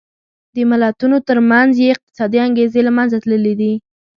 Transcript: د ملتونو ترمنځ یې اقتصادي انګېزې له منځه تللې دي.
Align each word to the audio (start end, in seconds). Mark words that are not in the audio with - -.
د 0.55 0.57
ملتونو 0.71 1.17
ترمنځ 1.27 1.71
یې 1.81 1.93
اقتصادي 1.95 2.37
انګېزې 2.47 2.81
له 2.87 2.91
منځه 2.97 3.17
تللې 3.23 3.53
دي. 3.59 3.73